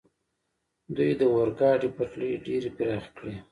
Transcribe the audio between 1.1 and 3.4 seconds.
د اورګاډي پټلۍ ډېرې پراخې کړې.